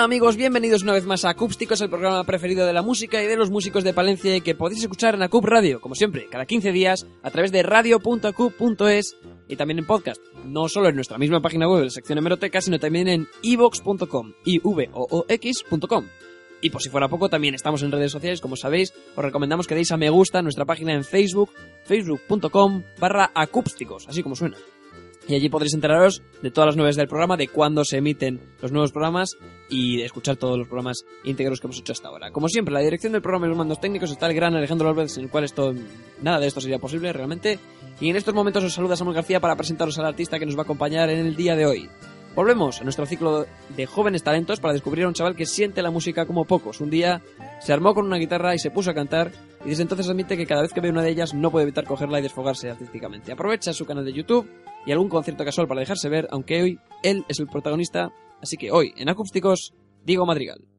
[0.00, 3.36] Amigos, bienvenidos una vez más a Acústicos, el programa preferido de la música y de
[3.36, 6.72] los músicos de Palencia y que podéis escuchar en Acup Radio, como siempre, cada 15
[6.72, 9.16] días, a través de radio.acup.es
[9.46, 12.78] y también en podcast, no solo en nuestra misma página web, la sección hemeroteca, sino
[12.78, 16.06] también en ivox.com, i v o o x.com.
[16.62, 19.74] Y por si fuera poco, también estamos en redes sociales, como sabéis, os recomendamos que
[19.74, 21.50] deis a me gusta nuestra página en Facebook,
[21.84, 24.56] facebook.com barra acústicos, así como suena.
[25.30, 28.72] Y allí podréis enteraros de todas las novedades del programa, de cuándo se emiten los
[28.72, 29.36] nuevos programas
[29.68, 32.32] y de escuchar todos los programas íntegros que hemos hecho hasta ahora.
[32.32, 35.16] Como siempre, la dirección del programa y los mandos técnicos está el gran Alejandro Álvarez,
[35.18, 35.72] en el cual esto,
[36.20, 37.60] nada de esto sería posible realmente.
[38.00, 40.62] Y en estos momentos os saluda Samuel García para presentaros al artista que nos va
[40.62, 41.88] a acompañar en el día de hoy.
[42.34, 45.90] Volvemos a nuestro ciclo de jóvenes talentos para descubrir a un chaval que siente la
[45.90, 46.80] música como pocos.
[46.80, 47.22] Un día
[47.60, 49.32] se armó con una guitarra y se puso a cantar
[49.64, 51.84] y desde entonces admite que cada vez que ve una de ellas no puede evitar
[51.84, 53.32] cogerla y desfogarse artísticamente.
[53.32, 54.48] Aprovecha su canal de YouTube
[54.86, 58.70] y algún concierto casual para dejarse ver, aunque hoy él es el protagonista, así que
[58.70, 60.69] hoy en Acústicos, Diego Madrigal.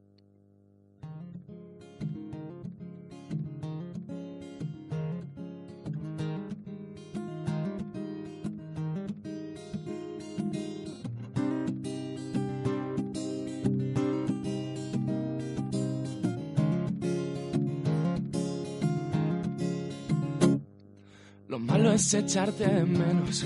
[21.52, 23.44] Lo malo es echarte de menos,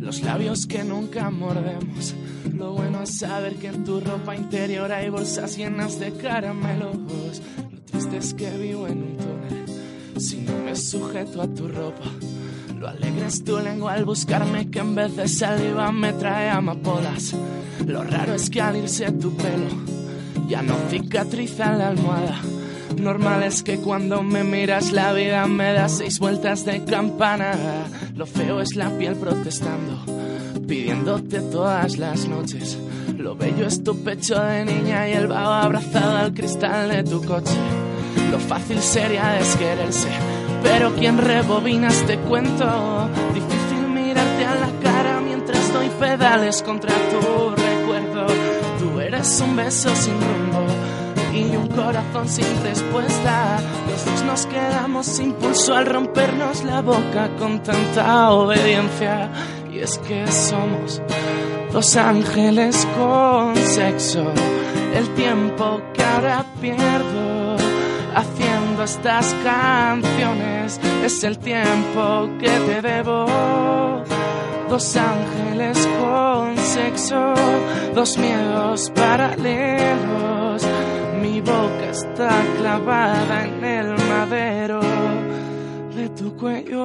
[0.00, 2.12] los labios que nunca mordemos.
[2.52, 6.96] Lo bueno es saber que en tu ropa interior hay bolsas llenas de caramelos.
[7.70, 12.06] Lo triste es que vivo en un túnel, si no me sujeto a tu ropa.
[12.76, 17.36] Lo alegre es tu lengua al buscarme que en vez de saliva me trae amapolas.
[17.86, 19.68] Lo raro es que al irse tu pelo
[20.48, 22.36] ya no cicatriza la almohada.
[23.04, 27.52] Normal es que cuando me miras la vida me da seis vueltas de campana.
[28.16, 30.02] Lo feo es la piel protestando,
[30.66, 32.78] pidiéndote todas las noches.
[33.18, 37.22] Lo bello es tu pecho de niña y el vaho abrazado al cristal de tu
[37.22, 37.58] coche.
[38.30, 40.08] Lo fácil sería desquererse,
[40.62, 42.64] pero quien rebobina este cuento.
[43.34, 48.26] Difícil mirarte a la cara mientras doy pedales contra tu recuerdo.
[48.78, 50.83] Tú eres un beso sin rumbo
[51.34, 53.60] y un corazón sin respuesta.
[53.90, 59.30] Los dos nos quedamos sin pulso al rompernos la boca con tanta obediencia.
[59.72, 61.02] Y es que somos
[61.72, 64.24] dos ángeles con sexo.
[64.94, 67.56] El tiempo que ahora pierdo
[68.14, 73.26] haciendo estas canciones es el tiempo que te debo.
[74.68, 77.34] Dos ángeles con sexo,
[77.94, 80.43] dos miedos paralelos
[81.34, 84.80] mi boca está clavada en el madero
[85.96, 86.84] de tu cuello.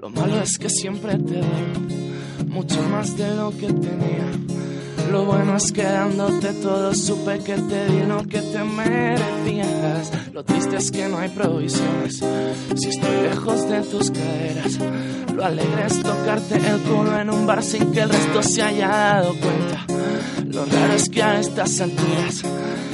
[0.00, 2.09] Lo malo es que siempre te doy
[2.50, 4.28] mucho más de lo que tenía.
[5.10, 10.12] Lo bueno es que dándote todo supe que te di lo que te merecías.
[10.32, 12.22] Lo triste es que no hay provisiones
[12.76, 14.78] si estoy lejos de tus caderas.
[15.34, 18.88] Lo alegre es tocarte el culo en un bar sin que el resto se haya
[18.88, 19.86] dado cuenta.
[20.46, 22.42] Lo raro es que a estas alturas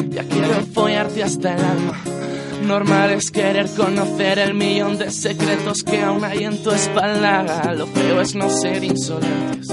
[0.08, 2.15] ya quiero follarte hasta el alma.
[2.62, 7.72] Normal es querer conocer el millón de secretos que aún hay en tu espalda.
[7.74, 9.68] Lo feo es no ser insolentes,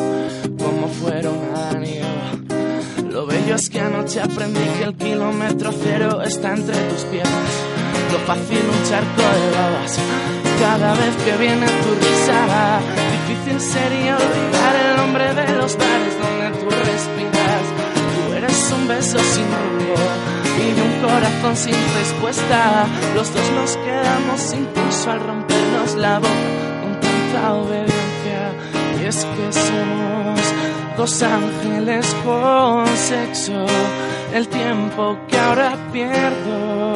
[0.58, 3.10] como fueron Adán y Eva.
[3.10, 7.54] Lo bello es que anoche aprendí que el kilómetro cero está entre tus piernas.
[8.12, 10.00] Lo fácil un charco de babas
[10.60, 12.80] cada vez que viene tu risa.
[13.28, 17.66] Difícil sería olvidar el nombre de los bares donde tú respiras.
[18.28, 22.86] Tú eres un beso sin rumbo y un corazón sin respuesta.
[23.16, 26.32] Los dos nos quedamos sin pulso al rompernos la boca
[26.82, 28.52] con tanta obediencia.
[29.02, 30.40] Y es que somos
[30.98, 33.66] dos ángeles con sexo.
[34.34, 36.94] El tiempo que ahora pierdo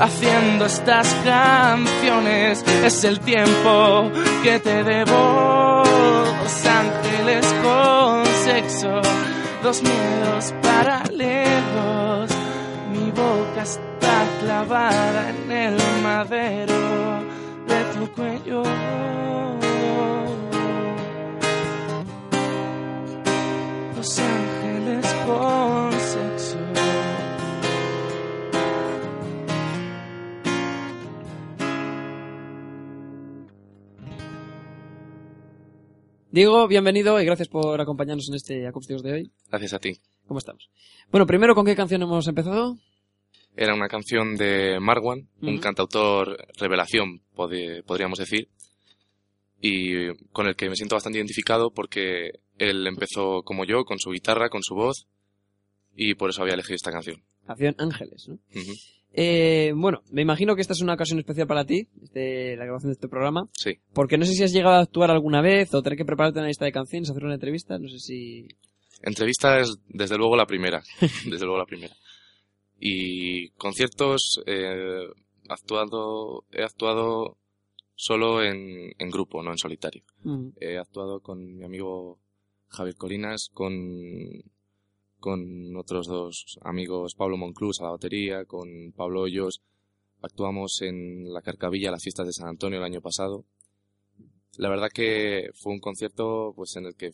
[0.00, 4.10] haciendo estas canciones es el tiempo
[4.42, 5.82] que te debo.
[6.42, 9.00] Dos ángeles con sexo,
[9.62, 11.97] dos miedos paralelos.
[13.58, 17.24] Boca está clavada en el madero
[17.66, 18.62] de tu cuello.
[23.96, 26.58] Dos ángeles con sexo.
[36.30, 39.32] Diego, bienvenido y gracias por acompañarnos en este Acústicos de hoy.
[39.48, 40.00] Gracias a ti.
[40.28, 40.70] ¿Cómo estamos?
[41.10, 42.76] Bueno, primero, ¿con qué canción hemos empezado?
[43.60, 48.48] Era una canción de Marwan, un cantautor revelación, pod- podríamos decir,
[49.60, 54.10] y con el que me siento bastante identificado porque él empezó como yo, con su
[54.10, 55.06] guitarra, con su voz,
[55.96, 57.20] y por eso había elegido esta canción.
[57.46, 58.38] Canción Ángeles, ¿no?
[59.12, 62.90] Eh, bueno, me imagino que esta es una ocasión especial para ti, este, la grabación
[62.90, 63.78] de este programa, Sí.
[63.94, 66.48] porque no sé si has llegado a actuar alguna vez o tener que prepararte una
[66.48, 68.46] lista de canciones, hacer una entrevista, no sé si...
[69.02, 70.82] Entrevista es desde luego la primera,
[71.26, 71.94] desde luego la primera.
[72.78, 75.06] Y conciertos, eh,
[75.48, 77.36] actuado, he actuado
[77.94, 80.04] solo en, en grupo, no en solitario.
[80.22, 80.50] Mm.
[80.60, 82.20] He actuado con mi amigo
[82.68, 83.72] Javier Colinas, con,
[85.18, 89.62] con otros dos amigos, Pablo Monclús a la batería, con Pablo Hoyos.
[90.22, 93.44] Actuamos en la Carcavilla, las fiestas de San Antonio el año pasado.
[94.56, 97.12] La verdad que fue un concierto pues en el que,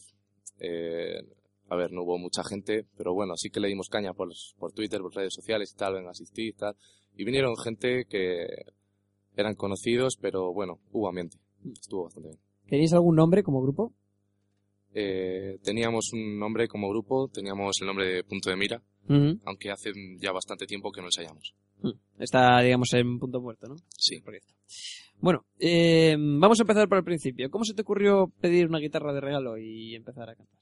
[0.61, 1.23] eh,
[1.69, 4.29] a ver, no hubo mucha gente, pero bueno, sí que le dimos caña por,
[4.59, 6.77] por Twitter, por redes sociales y tal, ven a asistir y tal.
[7.17, 8.47] Y vinieron gente que
[9.37, 11.39] eran conocidos, pero bueno, hubo ambiente.
[11.73, 12.41] Estuvo bastante bien.
[12.69, 13.93] ¿Tenéis algún nombre como grupo?
[14.95, 18.81] Eh, teníamos un nombre como grupo, teníamos el nombre de Punto de Mira,
[19.45, 21.55] aunque hace ya bastante tiempo que no ensayamos.
[22.19, 23.77] Está, digamos, en punto muerto, ¿no?
[23.99, 24.21] Sí.
[24.21, 24.55] Proyecto.
[25.19, 27.51] Bueno, eh, vamos a empezar por el principio.
[27.51, 30.59] ¿Cómo se te ocurrió pedir una guitarra de regalo y empezar a cantar?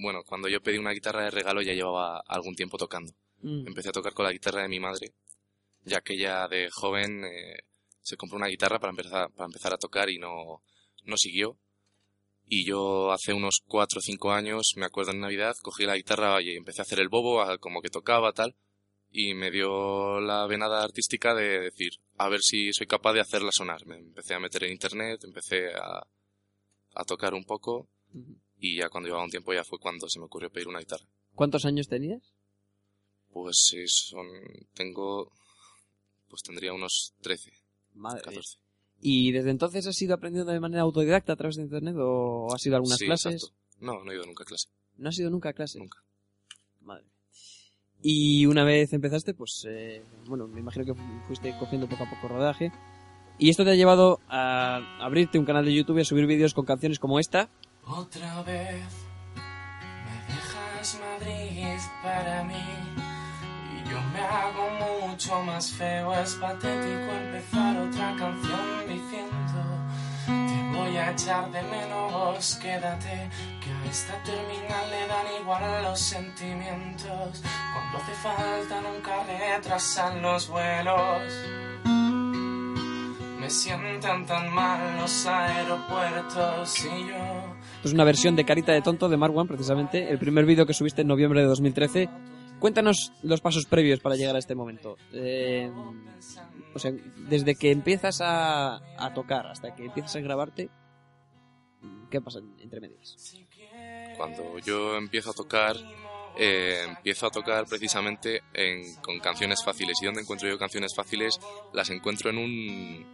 [0.00, 3.12] Bueno, cuando yo pedí una guitarra de regalo ya llevaba algún tiempo tocando.
[3.42, 3.66] Mm.
[3.66, 5.12] Empecé a tocar con la guitarra de mi madre,
[5.84, 7.58] ya que ella de joven eh,
[8.00, 10.62] se compró una guitarra para empezar, para empezar a tocar y no,
[11.04, 11.58] no siguió.
[12.46, 16.40] Y yo hace unos cuatro o cinco años, me acuerdo en Navidad, cogí la guitarra
[16.40, 18.54] y empecé a hacer el bobo, como que tocaba tal,
[19.10, 23.50] y me dio la venada artística de decir, a ver si soy capaz de hacerla
[23.50, 23.84] sonar.
[23.84, 26.06] Me empecé a meter en internet, empecé a,
[26.94, 28.38] a tocar un poco, Ujú.
[28.58, 31.04] Y ya cuando llevaba un tiempo ya fue cuando se me ocurrió pedir una guitarra.
[31.34, 32.32] ¿Cuántos años tenías?
[33.32, 34.26] Pues sí, son,
[34.74, 35.30] tengo,
[36.28, 37.52] pues tendría unos 13,
[37.94, 38.24] Madre mía.
[38.24, 38.58] 14.
[39.00, 42.66] ¿Y desde entonces has ido aprendiendo de manera autodidacta a través de internet o has
[42.66, 43.34] ido a algunas Sí, clases?
[43.44, 43.54] exacto.
[43.80, 44.68] No, no he ido nunca a clase.
[44.96, 45.78] ¿No has ido nunca a clase?
[45.78, 46.02] Nunca.
[46.80, 47.04] Madre.
[48.02, 52.10] Y una vez empezaste, pues, eh, bueno, me imagino que fu- fuiste cogiendo poco a
[52.10, 52.72] poco rodaje.
[53.38, 56.54] Y esto te ha llevado a abrirte un canal de YouTube y a subir vídeos
[56.54, 57.48] con canciones como esta.
[57.90, 58.84] Otra vez
[59.34, 62.54] me dejas Madrid para mí
[63.74, 66.12] y yo me hago mucho más feo.
[66.20, 69.78] Es patético empezar otra canción diciendo
[70.26, 72.56] te voy a echar de menos.
[72.56, 73.30] Quédate
[73.62, 77.42] que a esta terminal le dan igual los sentimientos.
[77.72, 81.32] Cuando hace falta nunca retrasan los vuelos.
[83.40, 87.47] Me sientan tan mal los aeropuertos y yo.
[87.84, 91.02] Es una versión de Carita de Tonto de Marwan, precisamente, el primer vídeo que subiste
[91.02, 92.08] en noviembre de 2013.
[92.58, 94.96] Cuéntanos los pasos previos para llegar a este momento.
[95.12, 95.70] Eh,
[96.74, 96.92] o sea,
[97.28, 100.68] desde que empiezas a, a tocar hasta que empiezas a grabarte,
[102.10, 103.16] ¿qué pasa entre medias?
[104.16, 105.76] Cuando yo empiezo a tocar,
[106.36, 109.96] eh, empiezo a tocar precisamente en- con canciones fáciles.
[110.02, 111.38] ¿Y dónde encuentro yo canciones fáciles?
[111.72, 113.06] Las encuentro en un,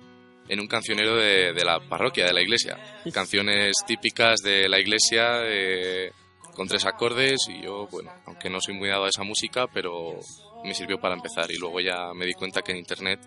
[0.48, 2.78] en un cancionero de, de la parroquia, de la iglesia.
[3.12, 6.10] Canciones típicas de la iglesia, eh,
[6.54, 10.18] con tres acordes, y yo, bueno, aunque no soy muy dado a esa música, pero
[10.64, 11.50] me sirvió para empezar.
[11.50, 13.20] Y luego ya me di cuenta que en internet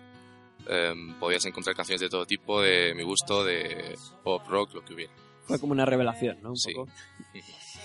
[0.68, 4.94] eh, podías encontrar canciones de todo tipo, de mi gusto, de pop, rock, lo que
[4.94, 5.12] hubiera.
[5.46, 6.50] Fue como una revelación, ¿no?
[6.50, 6.72] Un Sí.
[6.74, 6.90] poco.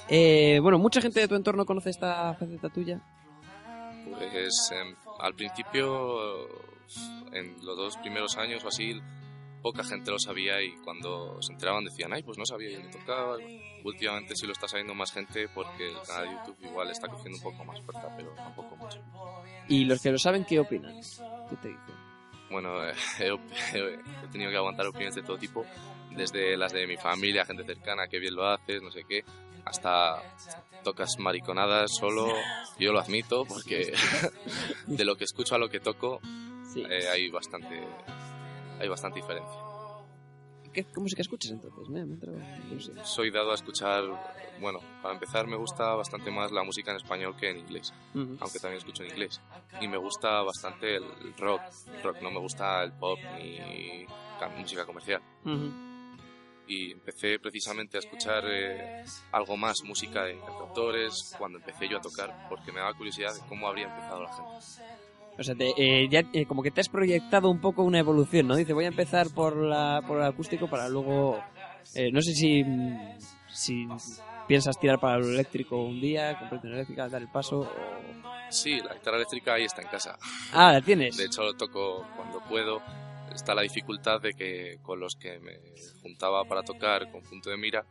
[0.09, 2.99] Eh, bueno, mucha gente de tu entorno conoce esta faceta tuya.
[4.17, 6.47] Pues em, al principio,
[7.31, 8.99] en los dos primeros años o así,
[9.63, 12.99] poca gente lo sabía y cuando se enteraban decían, ay, pues no sabía yo que
[12.99, 13.37] tocaba.
[13.83, 17.37] Últimamente sí lo está sabiendo más gente porque el canal de YouTube igual está cogiendo
[17.37, 18.99] un poco más fuerza, pero tampoco mucho.
[19.69, 20.93] ¿Y los que lo saben qué opinan?
[21.49, 21.95] ¿Qué te dicen?
[22.51, 25.65] Bueno, eh, he, he- he tenido que aguantar opiniones de todo tipo,
[26.11, 29.23] desde las de mi familia, gente cercana, que bien lo haces, no sé qué,
[29.65, 30.21] hasta
[30.83, 32.27] tocas mariconadas solo,
[32.77, 33.93] yo lo admito, porque
[34.87, 36.19] de lo que escucho a lo que toco
[36.73, 36.83] Sí.
[36.89, 37.81] eh, hay bastante
[38.83, 39.59] hay bastante diferencia.
[40.73, 41.87] ¿Qué, música escuchas entonces?
[41.89, 42.17] Me, me.
[43.03, 44.03] Soy dado a escuchar,
[44.59, 48.37] bueno, para empezar me gusta bastante más la música en español que en inglés, Ujú.
[48.39, 49.39] aunque también escucho en inglés.
[49.79, 51.03] Y me gusta bastante el
[51.37, 51.61] rock,
[52.03, 54.05] rock no me gusta el pop ni
[54.39, 55.21] ca- música comercial.
[55.45, 55.71] Ujú.
[56.65, 62.01] y empecé precisamente a escuchar eh, algo más música de cantautores cuando empecé yo a
[62.01, 64.51] tocar porque me daba curiosidad de cómo habría empezado la gente.
[65.37, 68.47] O sea, te- eh, ya, eh, como que te has proyectado un poco una evolución,
[68.47, 68.55] ¿no?
[68.55, 71.43] Dice, voy a empezar por, la, por el acústico para luego...
[71.95, 72.63] eh, no sé si,
[73.51, 73.87] si
[74.47, 77.67] piensas tirar para lo eléctrico un día, comprarte una eléctrica, dar el paso o...
[78.49, 80.17] Sí, la guitarra eléctrica ahí está en casa.
[80.51, 81.17] Ah, la tienes.
[81.17, 82.81] De hecho lo toco cuando puedo.
[83.33, 85.57] Está la dificultad de que con los que me
[86.03, 87.83] juntaba para tocar con punto de mira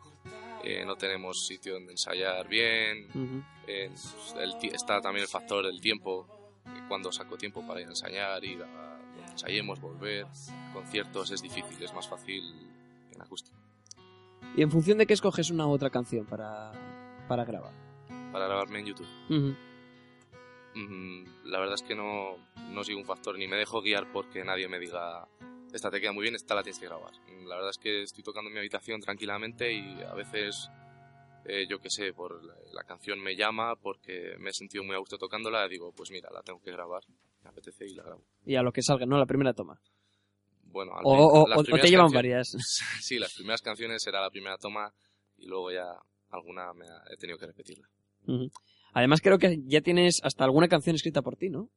[0.62, 3.06] eh, no tenemos sitio donde ensayar bien.
[3.08, 3.42] Ujú.
[3.66, 3.90] Eh,
[4.40, 6.28] el ti- está también el factor del tiempo,
[6.88, 8.98] cuando saco tiempo para ir a ensayar, ir a
[9.30, 10.26] ensayemos, volver.
[10.72, 12.42] Conciertos es difícil, es más fácil
[13.12, 13.56] en acústico.
[14.56, 16.72] Y en función de qué escoges una u otra canción para,
[17.28, 17.72] para grabar.
[18.32, 19.08] Para grabarme en YouTube.
[19.30, 19.54] Ujú.
[20.74, 22.36] Mm, la verdad es que no,
[22.70, 25.28] no sigo un factor ni me dejo guiar porque nadie me diga
[25.72, 27.12] esta te queda muy bien, esta la tienes que grabar.
[27.28, 30.70] Mm, La verdad es que estoy tocando en mi habitación tranquilamente y a veces,
[31.46, 34.94] eh, yo qué sé, por la, la canción me llama porque me he sentido muy
[34.94, 37.02] a gusto tocándola, digo, pues mira, la tengo que grabar,
[37.42, 38.24] me apetece y la grabo.
[38.44, 39.18] Y a lo que salga, ¿no?
[39.18, 39.80] La primera toma.
[40.64, 42.56] Bueno, al O, o- o- te llevan varias.
[43.02, 44.92] Sí, las primeras canciones será la primera toma
[45.36, 45.84] y luego ya
[46.30, 47.86] alguna me ha- he tenido que repetirla.
[48.94, 51.70] Además creo que ya tienes hasta alguna canción escrita por ti, ¿no?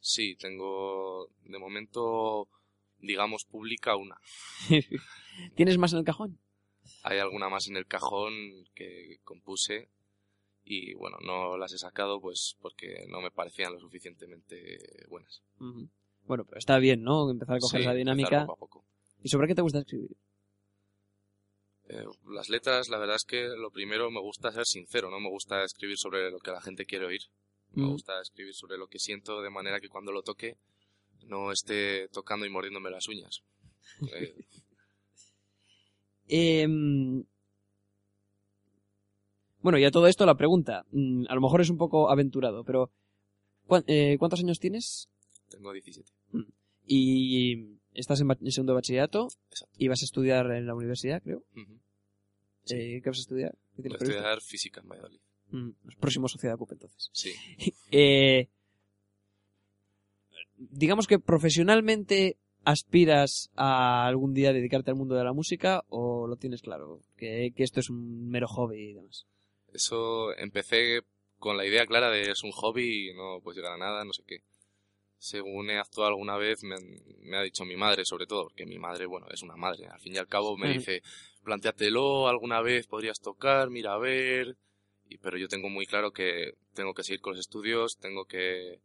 [0.00, 2.48] Sí, tengo de momento,
[2.98, 4.16] digamos, pública una.
[5.56, 6.38] ¿Tienes más en el cajón?
[7.02, 8.32] Hay alguna más en el cajón
[8.74, 9.88] que compuse
[10.64, 15.42] y bueno, no las he sacado pues porque no me parecían lo suficientemente buenas.
[16.24, 17.30] Bueno, pero está bien, ¿no?
[17.30, 18.46] Empezar a coger Sí, esa empezar dinámica.
[18.46, 18.84] poco a poco.
[19.22, 20.16] ¿Y sobre qué te gusta escribir?
[21.88, 25.28] Eh, las letras, la verdad es que lo primero me gusta ser sincero, no me
[25.30, 27.20] gusta escribir sobre lo que la gente quiere oír.
[27.72, 30.56] Me gusta escribir sobre lo que siento de manera que cuando lo toque
[31.24, 33.42] no esté tocando y mordiéndome las uñas.
[34.12, 34.34] Eh,
[36.28, 37.24] Em,
[39.60, 40.84] Bueno, y a todo esto la pregunta.
[40.92, 42.90] mm, A lo mejor es un poco aventurado, pero
[43.66, 45.08] ¿cuán- eh, ¿cuántos años tienes?
[45.50, 46.10] tengo 17.
[46.86, 49.74] Y estás en, segundo de bachillerato Exacto.
[49.78, 51.42] y vas a estudiar en la universidad, creo.
[51.56, 51.78] Ujú.
[52.64, 52.74] Sí.
[52.76, 53.52] Eh, ¿Qué vas a estudiar?
[53.76, 55.20] ¿Qué Voy a estudiar física en Valladolid.
[55.50, 57.10] Mm, los próximos Sociedad Cup, entonces.
[57.12, 57.32] Sí.
[57.90, 58.48] Eh,
[60.58, 66.36] digamos que profesionalmente aspiras a algún día dedicarte al mundo de la música o lo
[66.36, 69.24] tienes claro, que, que esto es un mero hobby y demás.
[69.72, 71.02] Eso empecé
[71.38, 74.12] con la idea clara de es un hobby y no puedes llegar a nada, no
[74.12, 74.38] sé qué.
[75.16, 76.74] Según he actuado alguna vez, me,
[77.20, 79.86] me ha dicho mi madre, sobre todo, porque mi madre, bueno, es una madre.
[79.86, 81.02] Al fin y al cabo me dice,
[81.44, 84.56] planteatelo, alguna vez podrías tocar, mira a ver.
[85.08, 88.80] Y, pero yo tengo muy claro que tengo que seguir con los estudios, tengo que,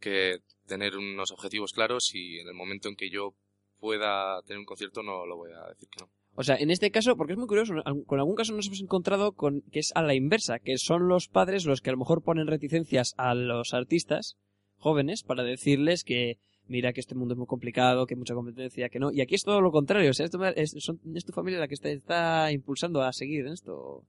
[0.00, 3.34] que tener unos objetivos claros y en el momento en que yo
[3.78, 6.10] pueda tener un concierto no lo voy a decir que no.
[6.36, 7.74] O sea, en este caso, porque es muy curioso,
[8.06, 11.28] con algún caso nos hemos encontrado con que es a la inversa, que son los
[11.28, 14.36] padres los que a lo mejor ponen reticencias a los artistas
[14.78, 18.88] jóvenes para decirles que mira que este mundo es muy complicado, que hay mucha competencia,
[18.88, 19.10] que no.
[19.10, 21.66] Y aquí es todo lo contrario, o sea, esto es, son- es tu familia la
[21.68, 24.04] que te está impulsando a seguir en esto.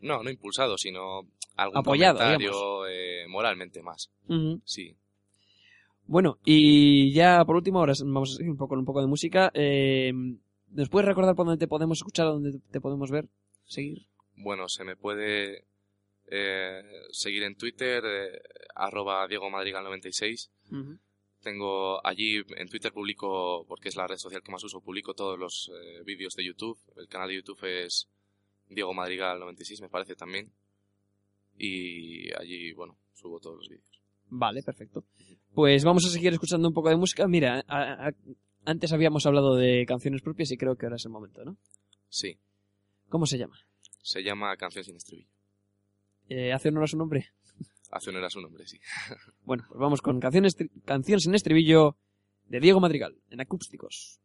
[0.00, 1.20] No, no impulsado, sino
[1.56, 4.08] algún Apoyado, comentario eh, moralmente más.
[4.64, 4.96] Sí.
[6.06, 9.06] Bueno, y ya por último, ahora vamos a seguir un poco con un poco de
[9.06, 9.50] música.
[9.54, 10.12] Eh,
[10.70, 13.28] ¿Nos puedes recordar por dónde te podemos escuchar, dónde te podemos ver?
[13.64, 14.06] Seguir.
[14.36, 15.64] Bueno, se me puede
[16.26, 18.42] eh, seguir en Twitter, eh,
[18.74, 20.50] arroba Diego Madrigal 96.
[21.40, 25.38] Tengo allí, en Twitter publico, porque es la red social que más uso, publico todos
[25.38, 26.78] los eh, vídeos de YouTube.
[26.96, 28.08] El canal de YouTube es
[28.68, 30.50] Diego Madrigal 96, me parece también.
[31.58, 33.93] Y allí, bueno, subo todos los vídeos.
[34.30, 35.04] Vale, perfecto.
[35.54, 37.26] Pues vamos a seguir escuchando un poco de música.
[37.28, 38.12] Mira, a- a-
[38.64, 41.56] antes habíamos hablado de canciones propias y creo que ahora es el momento, ¿no?
[42.08, 42.38] Sí,
[43.08, 43.56] ¿Cómo se llama?
[44.02, 45.28] se llama Canción sin estribillo.
[46.28, 47.28] Eh, ¿Hace honor a su nombre?
[47.90, 48.78] Hace honor a su nombre, sí.
[49.44, 51.96] Bueno, pues vamos con canciones, canción sin estribillo
[52.48, 54.20] de Diego Madrigal, en acústicos.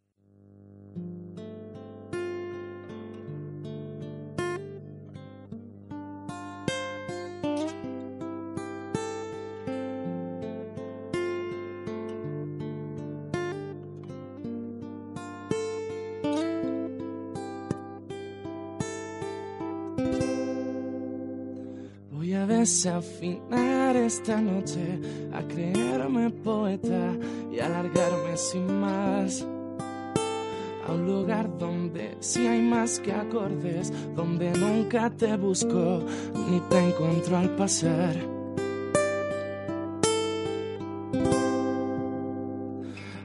[22.60, 25.00] Desafinar esta noche,
[25.32, 27.16] a creerme poeta
[27.50, 29.48] y alargarme sin más.
[30.86, 36.04] A un lugar donde sí hay más que acordes, donde nunca te busco
[36.50, 38.16] ni te encuentro al pasar.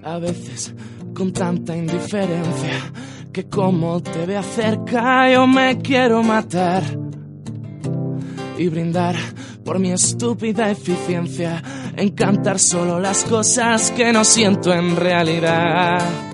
[0.05, 0.75] A veces
[1.13, 2.93] con tanta indiferencia
[3.33, 7.04] que como te ve cerca yo me quiero matar
[8.59, 9.17] y brindar
[9.65, 11.63] por mi estúpida eficiencia
[11.97, 16.34] en cantar solo las cosas que no siento en realidad.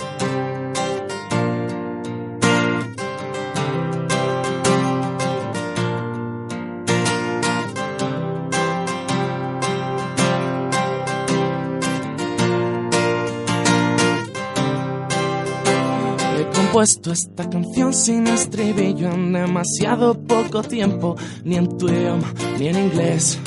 [16.80, 22.68] He compuesto esta canción sin estribillo en demasiado poco tiempo, ni en tu idioma, ni
[22.68, 23.38] en inglés.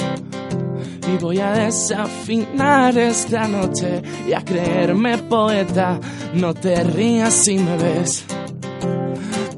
[1.11, 5.99] Y voy a desafinar esta noche y a creerme poeta.
[6.35, 8.23] No te rías si me ves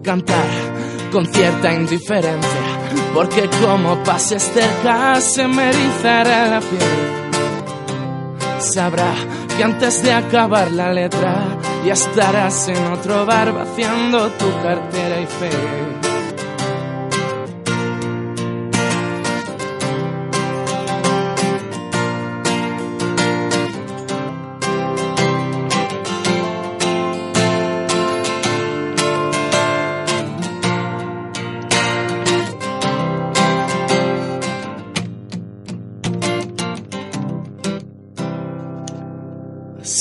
[0.01, 0.47] cantar
[1.11, 2.79] con cierta indiferencia,
[3.13, 7.25] porque como pases cerca se me erizará la piel
[8.59, 9.13] sabrá
[9.55, 11.43] que antes de acabar la letra
[11.85, 16.04] ya estarás en otro bar vaciando tu cartera y fe.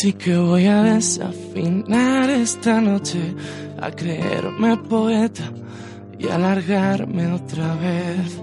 [0.05, 3.35] Así que voy a desafinar esta noche,
[3.81, 5.51] a creerme poeta
[6.19, 8.38] y alargarme otra vez.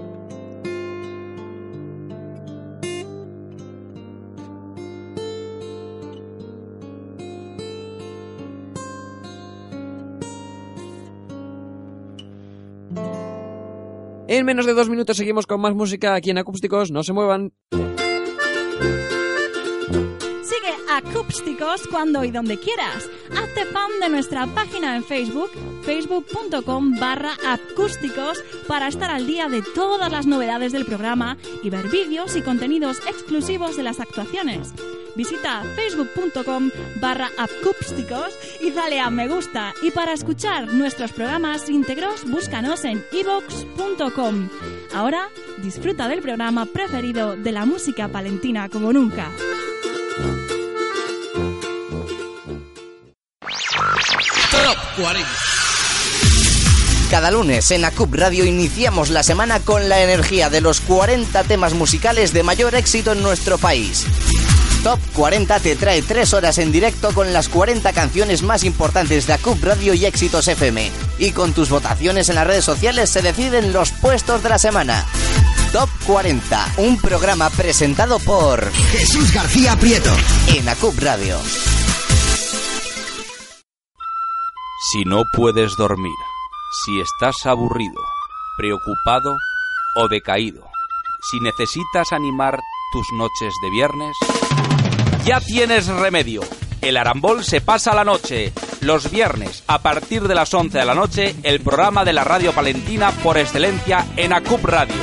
[14.27, 16.89] En menos de dos minutos seguimos con más música aquí en Acústicos.
[16.89, 17.53] No se muevan.
[21.09, 23.09] Acústicos cuando y donde quieras.
[23.31, 25.51] Hazte fan de nuestra página en Facebook,
[25.83, 31.89] facebook.com barra acústicos, para estar al día de todas las novedades del programa y ver
[31.89, 34.73] vídeos y contenidos exclusivos de las actuaciones.
[35.15, 36.69] Visita facebook.com
[37.01, 39.73] barra acústicos y dale a me gusta.
[39.81, 44.49] Y para escuchar nuestros programas íntegros, búscanos en ivox.com.
[44.93, 45.29] Ahora
[45.61, 49.29] disfruta del programa preferido de la música palentina como nunca.
[57.09, 61.73] Cada lunes en ACUP Radio iniciamos la semana con la energía de los 40 temas
[61.73, 64.05] musicales de mayor éxito en nuestro país.
[64.83, 69.33] Top 40 te trae 3 horas en directo con las 40 canciones más importantes de
[69.33, 70.89] ACUP Radio y Éxitos FM.
[71.19, 75.05] Y con tus votaciones en las redes sociales se deciden los puestos de la semana.
[75.71, 80.15] Top 40, un programa presentado por Jesús García Prieto.
[80.47, 81.39] en ACUP Radio.
[84.89, 86.15] Si no puedes dormir,
[86.83, 88.01] si estás aburrido,
[88.57, 89.37] preocupado
[89.95, 90.63] o decaído,
[91.29, 92.59] si necesitas animar
[92.91, 94.17] tus noches de viernes,
[95.23, 96.41] ya tienes remedio.
[96.81, 98.53] El Arambol se pasa la noche.
[98.79, 102.51] Los viernes, a partir de las 11 de la noche, el programa de la radio
[102.51, 104.95] palentina por excelencia en ACUP Radio.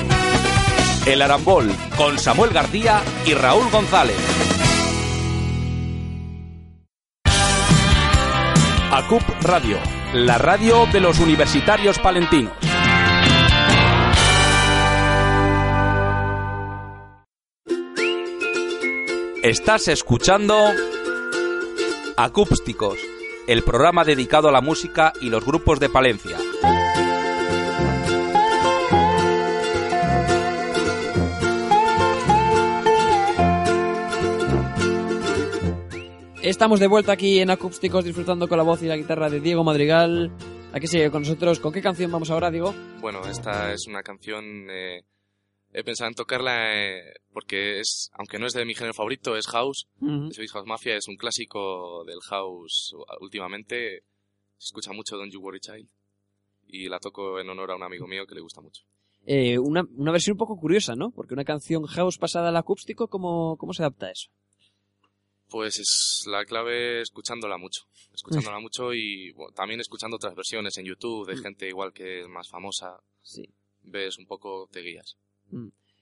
[1.06, 4.47] El Arambol, con Samuel García y Raúl González.
[8.98, 9.78] ACUP Radio,
[10.12, 12.52] la radio de los universitarios palentinos.
[19.44, 20.72] Estás escuchando
[22.16, 22.98] Acústicos,
[23.46, 26.36] el programa dedicado a la música y los grupos de Palencia.
[36.42, 39.64] Estamos de vuelta aquí en Acústicos disfrutando con la voz y la guitarra de Diego
[39.64, 40.30] Madrigal.
[40.72, 41.58] Aquí sigue con nosotros.
[41.58, 42.72] ¿Con qué canción vamos ahora, Diego?
[43.00, 44.44] Bueno, esta es una canción.
[44.70, 45.02] eh,
[45.72, 49.46] he pensado en tocarla eh, porque es, aunque no es de mi género favorito, es
[49.48, 49.88] house.
[50.00, 50.30] Ujú.
[50.32, 54.02] Sweet House Mafia es un clásico del house últimamente.
[54.58, 55.88] Se escucha mucho Don't You Worry Child.
[56.68, 58.84] Y la toco en honor a un amigo mío que le gusta mucho.
[59.26, 61.10] Eh, una, una versión un poco curiosa, ¿no?
[61.10, 64.30] Porque una canción house pasada al acústico, ¿cómo, cómo se adapta a eso?
[65.50, 67.82] Pues es la clave escuchándola mucho.
[68.12, 72.28] Escuchándola mucho y bueno, también escuchando otras versiones en YouTube de gente igual que es
[72.28, 72.98] más famosa.
[73.22, 73.48] Sí.
[73.82, 75.16] Ves un poco, te guías.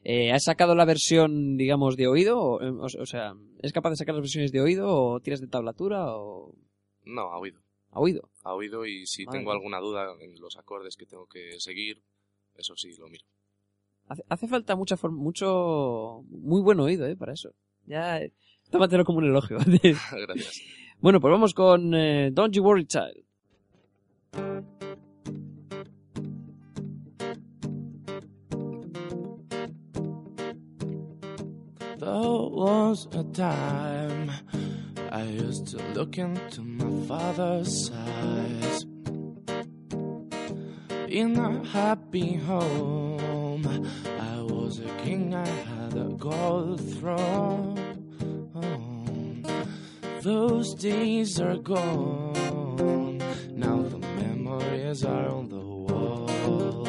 [0.02, 2.40] Eh, ¿Has sacado la versión, digamos, de oído?
[2.40, 5.40] O, eh, o- o sea, ¿es capaz de sacar las versiones de oído o tiras
[5.40, 6.54] de tablatura o
[7.04, 7.60] No, a oído.
[7.90, 8.28] a oído?
[8.42, 12.02] A oído y si Madre tengo alguna duda en los acordes que tengo que seguir,
[12.56, 13.24] eso sí, lo miro.
[14.08, 17.16] Hace, hace falta mucha mucho muy buen oído, ¿eh?
[17.16, 17.50] Para eso.
[17.86, 18.32] Ya, eh,
[18.70, 19.58] tómatelo como un elogio.
[19.62, 20.62] Gracias.
[21.00, 23.22] bueno, pues vamos con eh, Don't You Worry Child.
[31.98, 34.30] There was a time
[35.10, 38.86] I used to look into my father's eyes.
[41.08, 43.66] In a happy home,
[44.20, 47.85] I was a king, I had a gold throne.
[50.26, 53.18] Those days are gone,
[53.52, 56.88] now the memories are on the wall.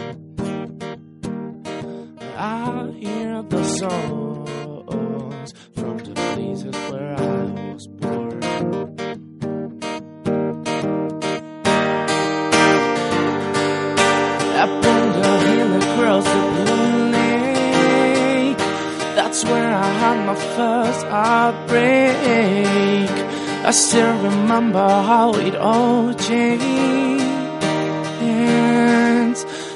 [2.36, 8.43] I hear the songs from the places where I was born.
[14.63, 18.58] Up on the hill across the blue lake,
[19.15, 22.77] that's where I had my first heartbreak.
[23.68, 26.64] I still remember how it all changed.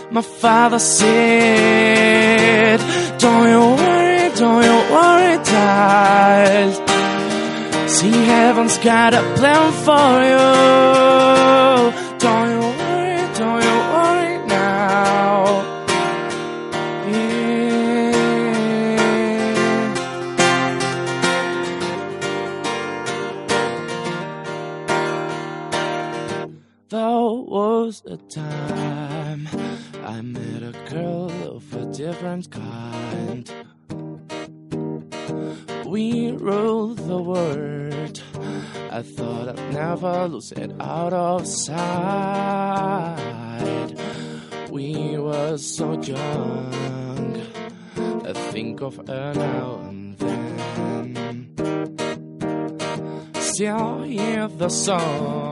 [0.09, 2.79] My father said,
[3.19, 6.73] Don't you worry, don't you worry, child.
[7.89, 11.91] See, heaven's got a plan for you.
[11.97, 12.00] You
[27.91, 29.49] was a time
[30.05, 33.51] I met a girl of a different kind.
[35.85, 38.23] We ruled the world.
[38.91, 42.79] I thought I'd never lose it out of sight.
[44.69, 47.41] We were so young.
[48.25, 51.53] I think of her now and then.
[53.33, 55.51] Still hear the songs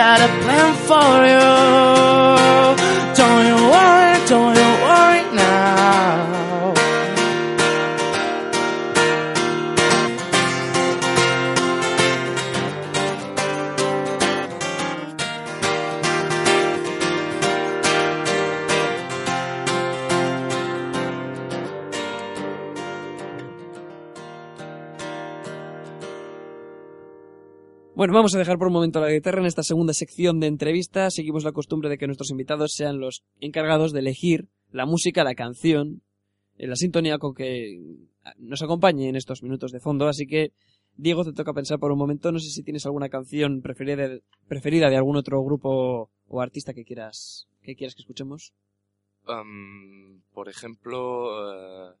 [0.00, 2.29] Got a plan for you.
[28.00, 31.10] Bueno, vamos a dejar por un momento la guitarra en esta segunda sección de entrevista.
[31.10, 35.34] Seguimos la costumbre de que nuestros invitados sean los encargados de elegir la música, la
[35.34, 36.00] canción,
[36.56, 37.78] eh, la sintonía con que
[38.38, 40.08] nos acompañe en estos minutos de fondo.
[40.08, 40.54] Así que,
[40.96, 42.32] Diego, te toca pensar por un momento.
[42.32, 46.72] No sé si tienes alguna canción preferida de, preferida de algún otro grupo o artista
[46.72, 48.54] que quieras que quieras que escuchemos.
[50.32, 51.94] Por ejemplo, eh,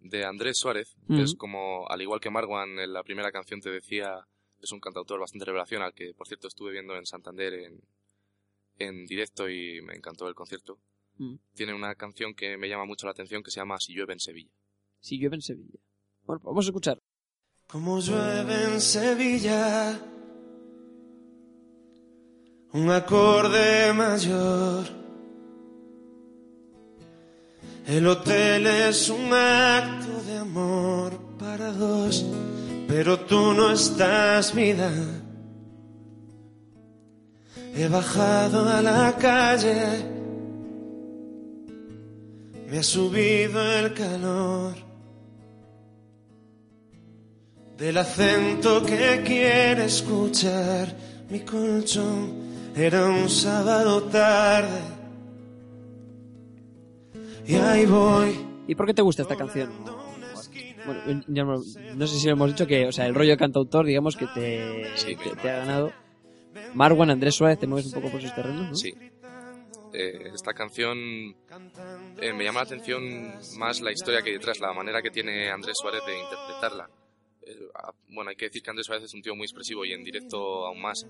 [0.00, 3.70] de Andrés Suárez, que es como, al igual que Marwan en la primera canción te
[3.70, 4.26] decía,
[4.62, 7.82] es un cantautor bastante revelación, al que por cierto estuve viendo en Santander en,
[8.78, 10.78] en directo y me encantó el concierto.
[11.18, 11.34] Mm.
[11.54, 14.20] Tiene una canción que me llama mucho la atención que se llama Si llueve en
[14.20, 14.52] Sevilla.
[15.00, 15.78] Si llueve en Sevilla.
[16.22, 16.98] Bueno, pues vamos a escuchar.
[17.66, 20.00] Como llueve en Sevilla,
[22.72, 25.02] un acorde mayor.
[27.86, 32.24] El hotel es un acto de amor para dos,
[32.92, 34.90] pero tú no estás vida.
[37.74, 39.82] He bajado a la calle,
[42.68, 44.74] me ha subido el calor
[47.78, 50.94] del acento que quiere escuchar
[51.30, 52.42] mi colchón
[52.76, 54.82] Era un sábado tarde.
[57.46, 58.38] Y ahí voy.
[58.68, 60.01] ¿Y por qué te gusta esta canción?
[60.86, 61.54] Bueno, ya no,
[61.96, 64.96] no sé si lo hemos dicho que, o sea, el rollo cantautor, digamos que te,
[64.96, 65.92] Sí, te, te ha ganado.
[66.74, 68.74] Marwan, Andrés Suárez, te mueves un poco por sus terrenos, ¿no?
[68.74, 68.94] Sí.
[69.94, 70.98] Eh, esta canción
[72.20, 75.50] eh, me llama la atención más la historia que hay detrás, la manera que tiene
[75.50, 76.88] Andrés Suárez de interpretarla.
[77.42, 77.68] Eh,
[78.08, 80.66] bueno, hay que decir que Andrés Suárez es un tío muy expresivo y en directo
[80.66, 81.06] aún más.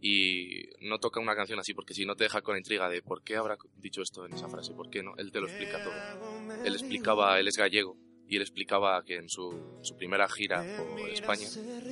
[0.00, 3.02] Y no toca una canción así porque si no te deja con la intriga de
[3.02, 5.16] por qué habrá dicho esto en esa frase, por qué no.
[5.16, 6.64] Él te lo explica todo.
[6.64, 7.96] Él explicaba, él es gallego
[8.28, 11.46] y él explicaba que en su, su primera gira por España,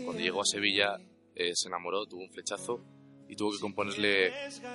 [0.04, 0.96] cuando llegó a Sevilla,
[1.34, 2.80] eh, se enamoró, tuvo un flechazo
[3.28, 4.30] y tuvo que componerle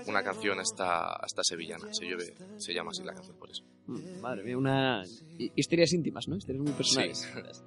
[0.08, 1.88] una canción a esta, a esta sevillana.
[1.92, 3.64] Se, llueve, se llama así la canción por eso.
[3.88, 5.04] Mm, Madre mía, una...
[5.38, 6.36] hi- Historias íntimas, ¿no?
[6.36, 7.28] Historias muy personales.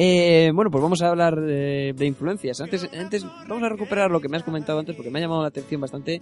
[0.00, 2.60] Eh, bueno, pues vamos a hablar de, de influencias.
[2.60, 5.42] Antes, antes vamos a recuperar lo que me has comentado antes porque me ha llamado
[5.42, 6.20] la atención bastante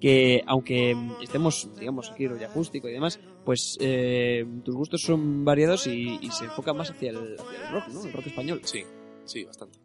[0.00, 5.86] que aunque estemos, digamos, aquí rollo acústico y demás, pues eh, tus gustos son variados
[5.86, 7.38] y, se enfocan más hacia el,
[7.72, 8.04] rock, ¿no?
[8.04, 8.60] El rock español.
[8.64, 8.84] Sí,
[9.24, 9.78] sí, bastante.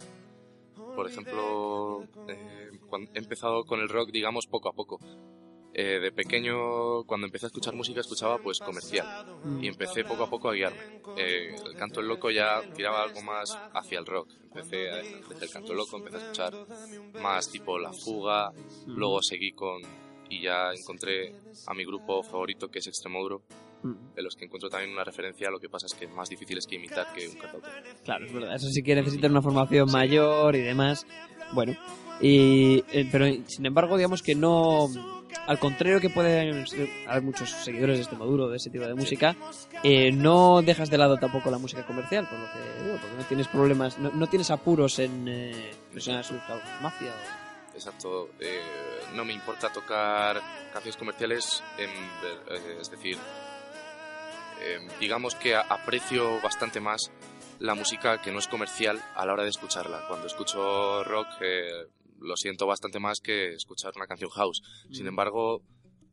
[0.96, 2.72] Por ejemplo, eh,
[3.14, 5.00] he empezado con el rock, digamos, poco a poco.
[5.74, 9.26] Eh, de pequeño, cuando empecé a escuchar música, escuchaba pues comercial.
[9.62, 11.02] Y empecé poco a poco a guiarme.
[11.18, 14.30] Eh, el canto loco ya tiraba algo más hacia el rock.
[14.44, 16.54] Empecé a, desde el canto loco, empecé a escuchar
[17.22, 18.52] más tipo La Fuga.
[18.88, 19.82] Luego seguí con...
[20.30, 21.36] Y ya encontré
[21.68, 23.44] a mi grupo favorito, que es Extremoduro,
[23.84, 25.50] Mm, de los que encuentro también una referencia.
[25.50, 27.72] Lo que pasa es que es más difícil es que imitar que un cantautor.
[28.04, 28.56] Claro, es verdad.
[28.56, 31.06] Eso sí que necesitan una formación mayor y demás.
[31.54, 31.76] Bueno,
[32.22, 34.88] y, eh, pero sin embargo, digamos que no.
[35.48, 38.94] Al contrario que pueden ser- haber muchos seguidores de este Maduro, de ese tipo de
[38.94, 39.36] música,
[39.84, 43.24] eh, no dejas de lado tampoco la música comercial, por lo que digo, porque no
[43.24, 46.34] tienes problemas, no, no tienes apuros en eh, presionar a su
[46.82, 47.12] mafia.
[47.12, 48.30] o- Exacto.
[48.40, 48.62] eh,
[49.16, 50.40] no me importa tocar
[50.74, 51.90] canciones comerciales, en
[52.22, 53.18] ver- eh, es decir,
[54.62, 57.12] eh, digamos que aprecio bastante más
[57.60, 60.04] la música que no es comercial a la hora de escucharla.
[60.08, 61.88] Cuando escucho rock eh,
[62.22, 64.62] lo siento bastante más que escuchar una canción house.
[64.92, 65.62] Sin embargo,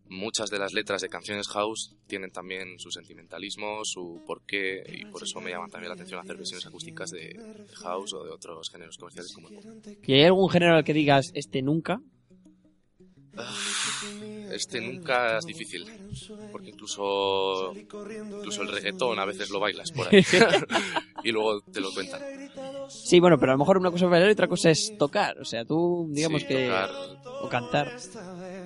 [0.08, 5.22] muchas de las letras de canciones house tienen también su sentimentalismo, su porqué, y por
[5.22, 8.70] eso me llaman también la atención hacer versiones acústicas de, de house o de otros
[8.70, 9.64] géneros comerciales como el pop.
[10.06, 12.00] ¿Y hay algún género al que digas este nunca?
[14.52, 15.84] Este nunca es difícil,
[16.52, 20.22] porque incluso, incluso el reggaetón a veces lo bailas por ahí
[21.24, 22.20] y luego te lo cuentan.
[22.88, 25.38] Sí, bueno, pero a lo mejor una cosa es bailar y otra cosa es tocar.
[25.40, 26.64] O sea, tú, digamos Sí, que.
[26.66, 26.90] tocar.
[27.42, 27.92] O cantar.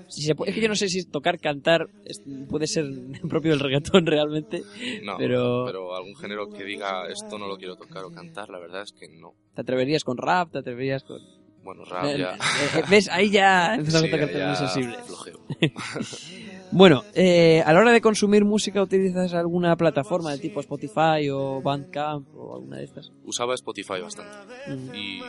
[0.09, 2.87] Si se puede- es que yo no sé si tocar, cantar es- puede ser
[3.29, 4.63] propio del reggaetón realmente.
[5.03, 5.97] No, Pero- pero...
[5.97, 9.09] algún género que diga esto no lo quiero tocar o cantar, la verdad es que
[9.09, 9.35] no.
[9.55, 10.53] ¿Te atreverías con rap?
[10.53, 11.21] ¿Te atreverías con.?
[11.63, 12.35] Bueno, rap Eh, ya.
[12.35, 13.09] eh, ¿Ves?
[13.09, 14.99] Ahí ya empezamos Sí, a tocar ya temas sensibles.
[15.07, 15.41] flojeo.
[16.75, 21.61] Bueno, eh, a la hora de consumir música, ¿utilizas alguna plataforma de tipo Spotify o
[21.61, 23.13] Bandcamp o alguna de estas?
[23.25, 24.33] Usaba Spotify bastante
[24.69, 24.95] Mm.
[24.95, 25.21] y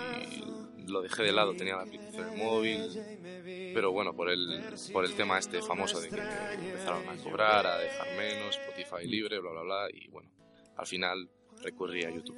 [0.88, 2.82] lo dejé de lado, tenía la aplicación en el móvil,
[3.74, 7.78] pero bueno, por el, por el tema este famoso de que empezaron a cobrar, a
[7.78, 10.30] dejar menos, Spotify libre, bla, bla, bla, y bueno,
[10.78, 11.28] al final
[11.62, 12.38] recurrí a YouTube.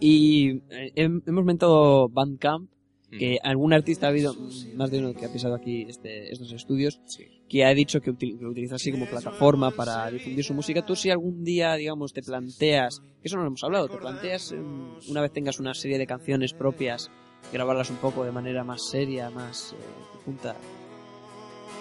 [0.00, 2.70] Y eh, hem- hemos mentado Bandcamp,
[3.18, 6.50] que algún artista ha habido, mm, más de uno que ha pisado aquí este, estos
[6.52, 7.26] estudios, Sí.
[7.48, 10.84] que ha dicho que, util- que lo utiliza así como plataforma para difundir su música.
[10.84, 14.52] Tú si algún día, digamos, te planteas, que eso no lo hemos hablado, te planteas,
[14.52, 17.10] em, una vez tengas una serie de canciones propias,
[17.52, 19.76] grabarlas un poco de manera más seria, más eh,
[20.24, 20.56] junta,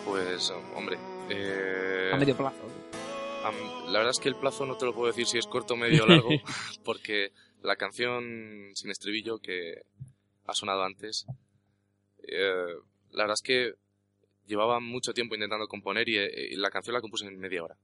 [0.06, 0.98] Pues, hombre,
[1.30, 2.58] eh, a medio plazo.
[3.88, 6.04] la verdad es que el plazo no te lo puedo decir si es corto, medio
[6.04, 6.30] o largo,
[6.84, 7.32] porque
[7.64, 9.84] la canción sin estribillo que
[10.52, 11.26] ha sonado antes,
[12.24, 12.76] eh,
[13.12, 13.74] la verdad es que
[14.46, 17.78] llevaba mucho tiempo intentando componer y, eh, y la canción la compuse en media hora.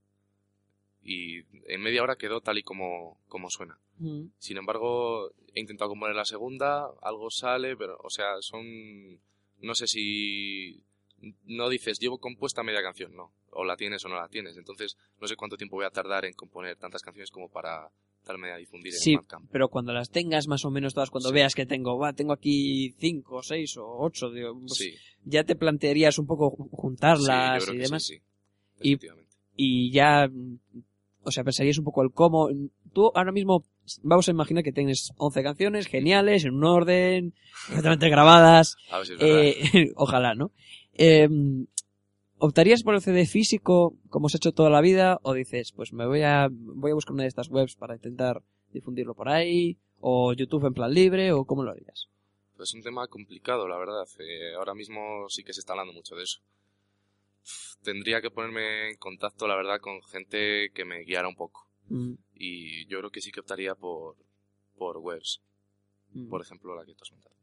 [1.02, 1.40] Y
[1.72, 3.80] en media hora quedó tal y como, como suena.
[4.00, 4.26] Mm.
[4.38, 9.20] Sin embargo, he intentado componer la segunda, algo sale, pero, o sea, son.
[9.60, 10.84] No sé si.
[11.46, 13.32] No dices, llevo compuesta media canción, no.
[13.52, 14.58] O la tienes o no la tienes.
[14.58, 17.90] Entonces, no sé cuánto tiempo voy a tardar en componer tantas canciones como para
[18.26, 19.50] darme a difundir Sí, en Bandcamp.
[19.52, 21.36] pero cuando las tengas más o menos todas, cuando Sí.
[21.36, 26.20] veas que tengo, va, tengo aquí cinco, seis o ocho, pues Sí, ya te plantearías
[26.20, 28.04] un poco yo juntarlas creo y que demás.
[28.06, 28.22] sí, sí.
[28.82, 29.32] Y- Efectivamente.
[29.56, 30.30] y ya,
[31.24, 32.50] o sea, pensarías un poco el cómo.
[32.94, 33.64] Tú ahora mismo,
[34.04, 37.34] vamos a imaginar que tienes 11 canciones geniales, en un orden,
[37.68, 40.52] perfectamente grabadas, A ver si es eh, ojalá, ¿no?
[40.94, 41.30] Eh,
[42.40, 45.92] ¿Optarías por el CD físico como se ha hecho toda la vida o dices, pues
[45.92, 49.78] me voy a, voy a buscar una de estas webs para intentar difundirlo por ahí
[50.00, 52.08] o YouTube en plan libre o cómo lo harías?
[52.56, 54.08] Pues es un tema complicado, la verdad.
[54.20, 56.40] Eh, ahora mismo sí que se está hablando mucho de eso.
[57.44, 61.68] Uf, Tendría que ponerme en contacto, la verdad, con gente que me guiara un poco.
[61.90, 64.16] Mm, Y yo creo que sí que optaría por,
[64.78, 65.42] por webs,
[66.14, 66.30] mm.
[66.30, 67.36] por ejemplo, la que tú has comentado.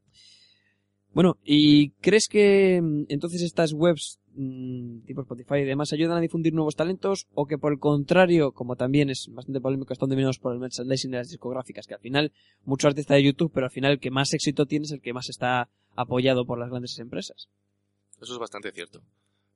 [1.13, 6.21] Bueno, ¿y crees que mm, entonces estas webs mm, tipo Spotify y demás ayudan a
[6.21, 10.39] difundir nuevos talentos o que por el contrario, como también es bastante polémico, están dominados
[10.39, 12.31] por el merchandising de las discográficas, que al final
[12.63, 15.13] mucho artista de YouTube, pero al final el que más éxito tiene es el que
[15.13, 17.49] más está apoyado por las grandes empresas?
[18.21, 19.01] Eso es bastante cierto.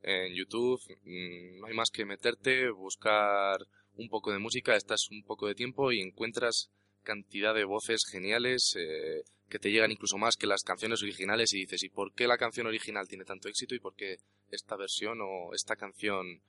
[0.01, 3.59] En YouTube mm, no hay más que meterte, buscar
[3.97, 6.71] un poco de música, estás un poco de tiempo y encuentras
[7.03, 11.59] cantidad de voces geniales eh, que te llegan incluso más que las canciones originales y
[11.61, 14.17] dices, ¿y por qué la canción original tiene tanto éxito y por qué
[14.51, 16.41] esta versión o esta canción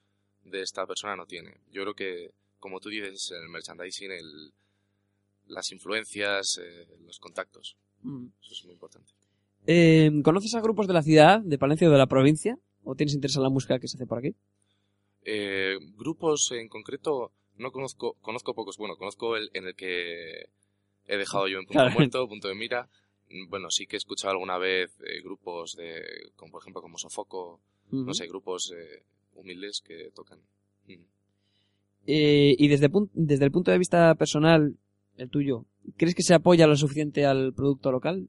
[0.44, 1.54] de esta persona no tiene?
[1.72, 4.52] Yo creo que, como tú dices, el merchandising, el,
[5.48, 8.28] las influencias, eh, los contactos, Mm.
[8.42, 9.12] eso es muy importante.
[9.66, 12.58] Eh, ¿Conoces a grupos de la ciudad, de Palencia o de la provincia?
[12.82, 14.34] ¿O tienes interés en la música que se hace por aquí?
[15.22, 18.78] Eh, grupos en concreto no conozco, conozco pocos.
[18.78, 20.46] Bueno, conozco el en el que
[21.11, 21.90] he dejado yo en punto Claro.
[21.92, 22.88] muerto, punto de mira.
[23.49, 26.03] Bueno, sí que he escuchado alguna vez eh, grupos de,
[26.37, 29.03] como por ejemplo como Sofoco, no sé, grupos eh,
[29.35, 30.38] humildes que tocan.
[30.87, 31.05] Mm.
[32.07, 34.77] Eh, y desde, desde el punto de vista personal,
[35.16, 35.64] el tuyo,
[35.96, 38.29] ¿crees que se apoya lo suficiente al producto local?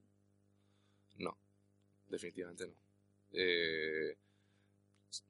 [1.18, 1.38] No,
[2.10, 2.74] definitivamente no.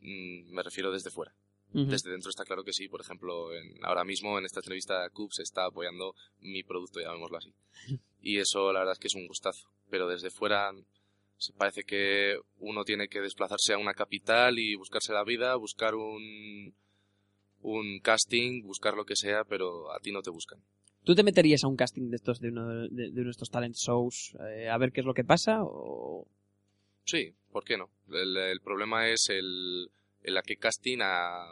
[0.02, 1.34] Mm, me refiero desde fuera.
[1.73, 2.88] Desde dentro está claro que sí.
[2.89, 7.38] Por ejemplo, en- ahora mismo en esta entrevista Cub se está apoyando mi producto, llamémoslo
[7.38, 7.53] así.
[8.23, 9.67] Y eso la verdad es que es un gustazo.
[9.89, 10.71] Pero desde fuera
[11.57, 16.73] parece que uno tiene que desplazarse a una capital y buscarse la vida, buscar un,
[17.62, 20.60] un casting, buscar lo que sea, pero a ti no te buscan.
[21.03, 23.49] ¿Tú te meterías a un casting de estos de uno de, de uno de estos
[23.49, 25.63] talent shows eh, a ver qué es lo que pasa?
[25.63, 26.27] O...
[27.05, 27.89] Sí, ¿por qué no?
[28.12, 29.89] El, el problema es el,
[30.23, 31.45] el a qué casting a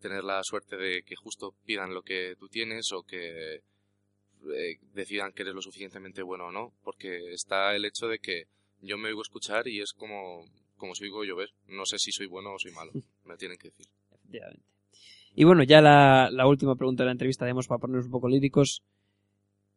[0.00, 5.32] tener la suerte de que justo pidan lo que tú tienes o que eh, decidan
[5.32, 8.44] que eres lo suficientemente bueno o no, porque está el hecho de que
[8.82, 10.44] yo me oigo escuchar y es como,
[10.76, 11.50] como si oigo llover.
[11.68, 12.92] No sé si soy bueno o soy malo,
[13.24, 13.86] me tienen que decir.
[14.12, 14.64] Efectivamente.
[15.36, 18.28] Y bueno, ya la, la última pregunta de la entrevista, digamos, para ponernos un poco
[18.28, 18.82] líricos.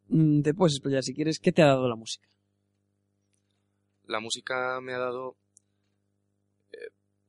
[0.08, 2.28] Mm, Te puedes explicar si quieres, ¿qué te ha dado la música?
[4.06, 5.36] La música me ha dado,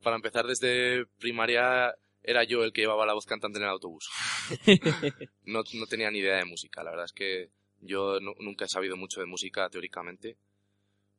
[0.01, 4.09] para empezar desde primaria, era yo el que llevaba la voz cantante en el autobús.
[5.45, 6.83] no, no tenía ni idea de música.
[6.83, 7.49] La verdad es que
[7.81, 10.37] yo nu- nunca he sabido mucho de música teóricamente,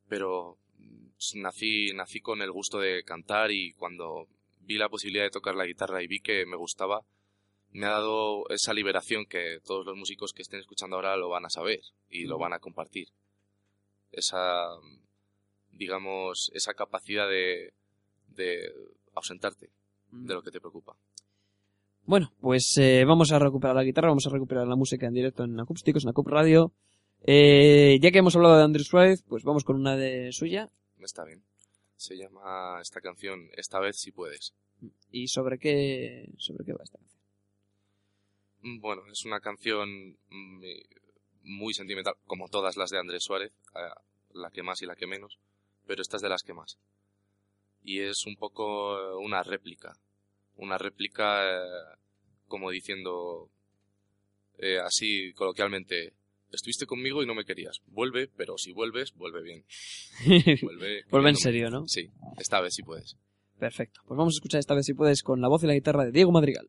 [0.08, 4.26] pero mm, nací, nací con el gusto de cantar y cuando
[4.60, 7.00] vi la posibilidad de tocar la guitarra y vi que me gustaba,
[7.72, 11.44] me ha dado esa liberación que todos los músicos que estén escuchando ahora lo van
[11.46, 13.08] a saber y lo van a compartir.
[14.12, 14.66] Esa,
[15.70, 17.72] digamos, esa capacidad de,
[18.36, 18.72] de
[19.14, 19.70] ausentarte
[20.10, 20.96] de lo que te preocupa.
[22.04, 25.44] Bueno, pues eh, vamos a recuperar la guitarra, vamos a recuperar la música en directo
[25.44, 26.72] en acústicos, en Acup Radio.
[27.22, 30.70] Eh, ya que hemos hablado de Andrés Suárez, pues vamos con una de suya.
[31.00, 31.42] Está bien.
[31.96, 34.54] Se llama esta canción Esta vez si puedes.
[35.12, 37.20] ¿Y sobre qué, sobre qué va esta canción?
[38.62, 40.86] Mm, Bueno, es una canción mm, eh,
[41.42, 44.00] muy sentimental, como todas las de Andrés Suárez, eh,
[44.32, 45.38] la que más y la que menos,
[45.86, 46.78] pero esta es de las que más.
[47.82, 49.92] Y es un poco eh, una réplica,
[50.56, 51.96] una réplica eh,
[52.46, 53.48] como diciendo
[54.58, 56.12] eh, así coloquialmente,
[56.52, 59.64] estuviste conmigo y no me querías, vuelve, pero si vuelves, vuelve bien.
[60.62, 61.86] Vuelve, Vuelve en serio, ¿no?
[61.86, 63.16] Sí, esta vez si puedes.
[63.58, 64.00] Perfecto.
[64.06, 66.12] Pues vamos a escuchar esta vez si puedes con la voz y la guitarra de
[66.12, 66.68] Diego Madrigal.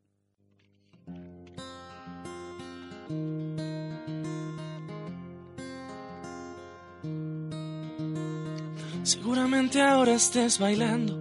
[9.03, 11.19] Seguramente ahora estés bailando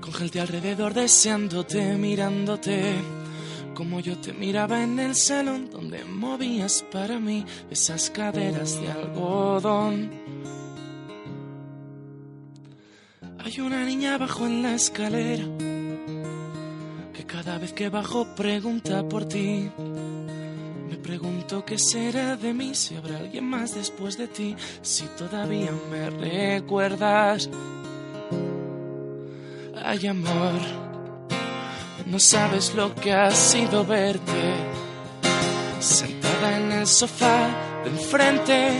[0.00, 2.94] con gente alrededor deseándote, mirándote.
[3.74, 10.10] Como yo te miraba en el salón donde movías para mí esas caderas de algodón.
[13.38, 15.44] Hay una niña abajo en la escalera
[17.12, 19.70] que cada vez que bajo pregunta por ti.
[21.14, 26.10] Pregunto qué será de mí, si habrá alguien más después de ti, si todavía me
[26.10, 27.48] recuerdas.
[29.80, 30.58] Ay, amor,
[32.06, 34.56] no sabes lo que ha sido verte
[35.78, 37.46] sentada en el sofá
[37.84, 38.72] de enfrente,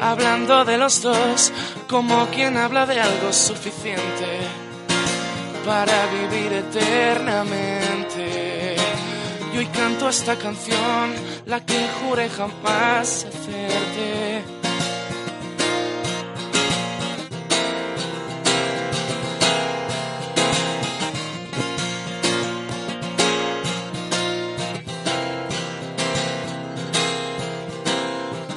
[0.00, 1.52] hablando de los dos
[1.88, 4.38] como quien habla de algo suficiente
[5.66, 8.07] para vivir eternamente
[9.60, 11.14] y canto esta canción,
[11.46, 14.42] la que juré jamás hacerte.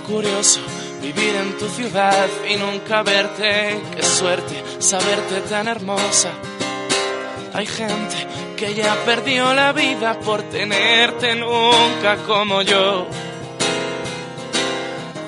[0.07, 0.59] Curioso
[1.01, 6.29] vivir en tu ciudad y nunca verte, qué suerte saberte tan hermosa.
[7.53, 8.27] Hay gente
[8.61, 13.07] que ya perdió la vida por tenerte nunca como yo.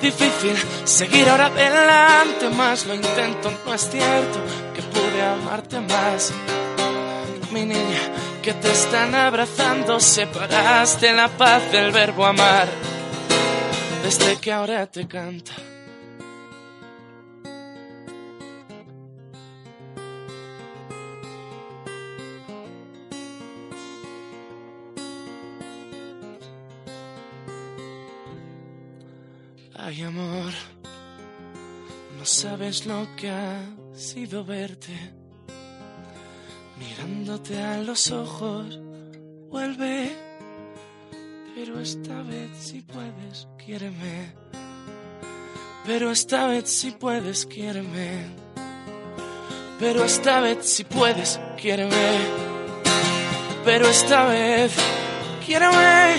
[0.00, 4.38] Difícil seguir ahora adelante, más lo intento, no es cierto
[4.72, 6.32] que pude amarte más.
[7.50, 8.02] Mi niña,
[8.40, 12.68] que te están abrazando, separaste la paz del verbo amar.
[14.04, 15.73] Desde que ahora te canta.
[29.86, 30.50] Ay, amor,
[32.18, 33.60] no sabes lo que ha
[33.94, 34.94] sido verte.
[36.78, 38.80] Mirándote a los ojos,
[39.50, 40.10] vuelve.
[41.54, 44.32] Pero esta vez si puedes, quiéreme.
[45.84, 48.24] Pero esta vez si puedes, quiéreme.
[49.78, 52.20] Pero esta vez si puedes, quiéreme.
[53.66, 54.72] Pero esta vez,
[55.44, 56.16] quiéreme.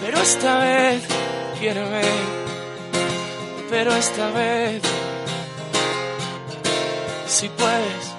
[0.00, 1.02] Pero esta vez,
[1.58, 2.02] quiéreme.
[3.70, 4.82] Pero esta vez,
[7.26, 8.17] si puedes.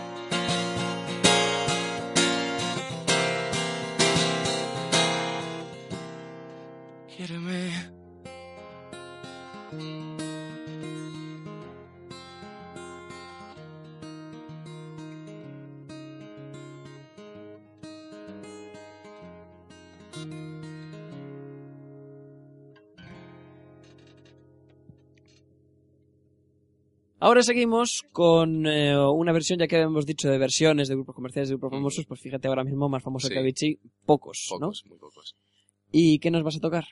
[27.29, 31.47] Ahora seguimos con eh, una versión, ya que hemos dicho de versiones de grupos comerciales
[31.49, 33.33] de grupos famosos, pues fíjate ahora mismo más famoso Sí.
[33.35, 35.35] que Avicii, pocos, Pocos, muy pocos.
[35.35, 35.89] ¿no?
[35.91, 36.85] ¿Y qué nos vas a tocar?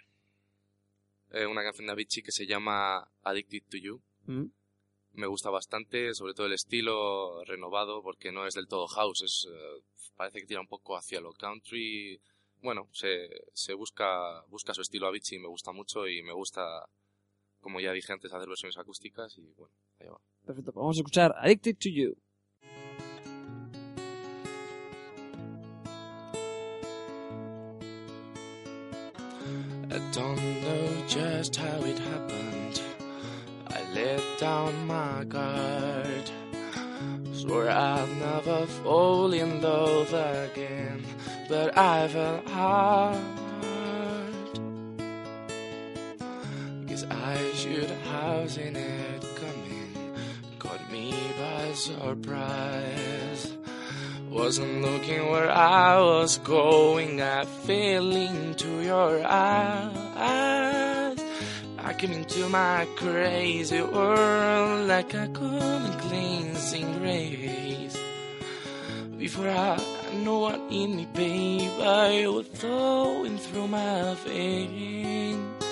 [1.32, 4.00] Eh, una canción de Avicii que se llama Addicted to You.
[4.28, 4.46] ¿Mm?
[5.14, 9.48] Me gusta bastante, sobre todo el estilo renovado, porque no es del todo house, es,
[9.52, 9.82] eh,
[10.16, 12.22] parece que tira un poco hacia lo country.
[12.62, 16.62] Bueno, se, se busca, busca su estilo Avicii, me gusta mucho y me gusta,
[17.68, 20.18] como ya dije antes, hacer versiones acústicas y bueno, ahí va.
[20.46, 22.16] Perfecto, pues vamos a escuchar Addicted to You.
[29.90, 32.82] I don't know just how it happened.
[33.68, 36.32] I let down my guard.
[37.34, 41.04] Swore I'd never fall in love again,
[41.50, 43.47] but I fell hard.
[51.78, 53.54] Surprise.
[54.30, 57.22] Wasn't looking where I was going.
[57.22, 61.18] I fell into your eyes.
[61.78, 67.98] I came into my crazy world like a golden cleansing rays.
[69.18, 69.78] Before I
[70.24, 75.64] know what in me, babe, you was flowing through my veins.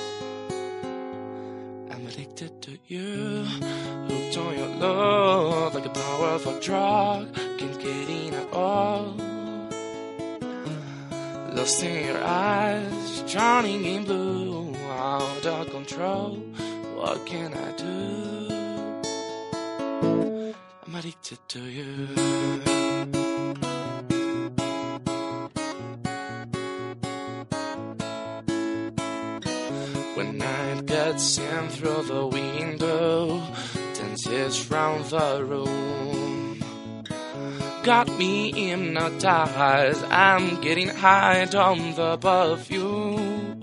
[1.92, 3.46] I'm addicted to you,
[4.80, 7.34] love like a powerful drug.
[7.58, 9.16] Can't get in at all.
[11.54, 16.36] Lost in your eyes, drowning in blue, out of control.
[16.96, 18.56] What can I do?
[20.86, 22.08] I'm addicted to you.
[30.16, 33.42] When night gets in through the window,
[34.26, 36.60] dances round the room.
[37.84, 40.04] Got me hypnotized.
[40.06, 43.62] I'm getting high on the perfume.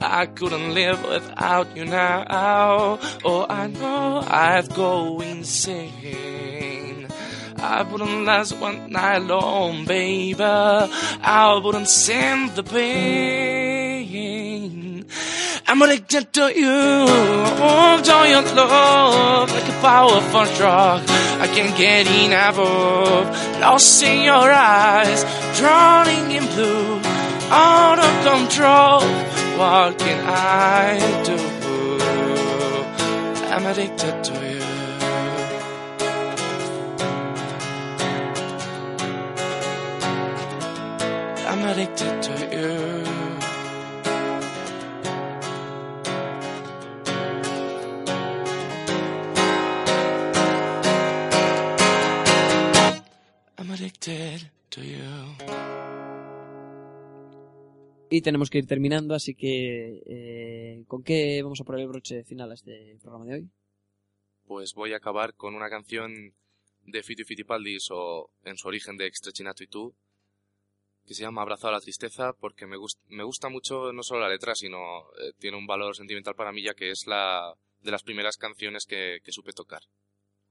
[0.00, 2.98] I couldn't live without you now.
[3.24, 7.08] Oh, I know I'd go insane.
[7.56, 10.42] I wouldn't last one night alone, baby.
[10.42, 13.53] I wouldn't stand the pain.
[15.66, 16.68] I'm addicted to you.
[16.68, 21.02] Oh, On your love like a powerful drug.
[21.40, 23.60] I can't get enough of.
[23.60, 25.24] Lost in your eyes,
[25.58, 27.00] drowning in blue,
[27.50, 29.00] out of control.
[29.58, 31.38] What can I do?
[33.54, 34.62] I'm addicted to you.
[41.48, 42.22] I'm addicted
[58.10, 62.22] Y tenemos que ir terminando, así que eh, ¿con qué vamos a poner el broche
[62.24, 63.50] final a este programa de hoy?
[64.46, 66.34] Pues voy a acabar con una canción
[66.82, 69.94] de Fito y Fitipaldis o en su origen de Extrechinato y tú,
[71.06, 74.20] que se llama Abrazado a la tristeza porque me, gust- me gusta mucho no solo
[74.20, 74.76] la letra, sino
[75.20, 78.84] eh, tiene un valor sentimental para mí ya que es la de las primeras canciones
[78.86, 79.82] que, que supe tocar,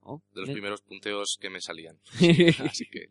[0.00, 0.54] Oh, de los bien.
[0.56, 1.98] primeros punteos que me salían.
[2.68, 3.06] Así que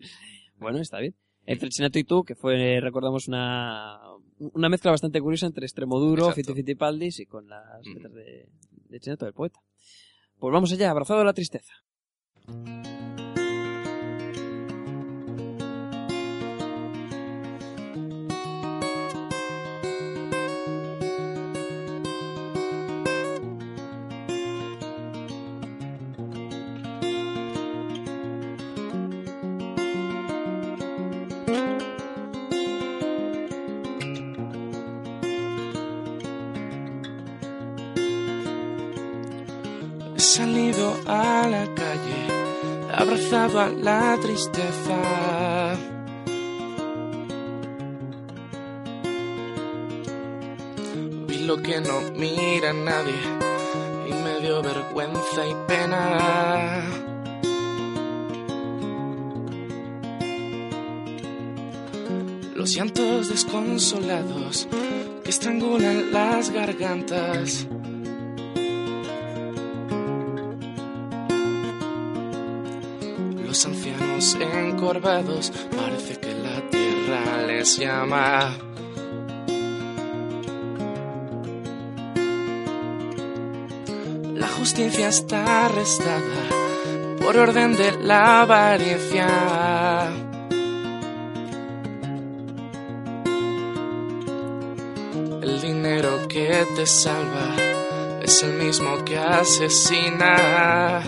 [0.64, 1.14] bueno, está bien.
[1.46, 4.00] Entre Chinato y tú, que fue, recordamos, una,
[4.40, 6.32] una mezcla bastante curiosa entre Extremoduro.
[6.32, 7.94] Fito Fitipaldis y con las Mm.
[7.94, 8.50] letras de,
[8.90, 9.60] de Chinato, del poeta.
[10.40, 11.74] Pues vamos allá, abrazado a la tristeza.
[43.54, 45.76] Abrazado a la tristeza.
[51.28, 53.14] Vi lo que no mira nadie
[54.10, 56.84] y me dio vergüenza y pena.
[62.56, 64.68] Los llantos desconsolados
[65.24, 67.68] que estrangulan las gargantas.
[74.32, 78.58] Encorvados, parece que la tierra les llama.
[84.34, 86.42] La justicia está arrestada
[87.22, 89.28] por orden de la avaricia.
[95.42, 97.56] El dinero que te salva
[98.22, 101.04] es el mismo que asesina.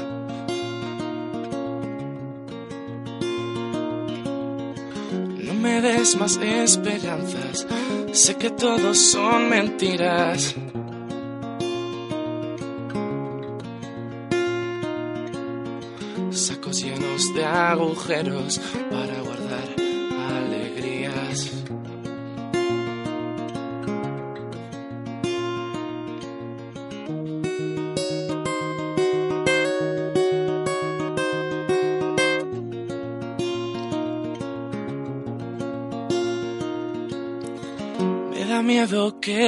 [6.14, 7.66] Más esperanzas,
[8.12, 10.54] sé que todos son mentiras.
[16.30, 19.25] Sacos llenos de agujeros para